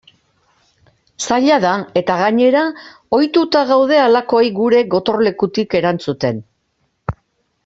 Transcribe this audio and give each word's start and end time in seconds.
Zaila 1.25 1.59
da 1.65 1.73
eta 2.01 2.15
gainera 2.21 2.63
ohituta 3.19 3.63
gaude 3.73 4.01
halakoei 4.07 4.45
gure 4.59 4.83
gotorlekutik 4.97 5.81
erantzuten. 5.83 6.43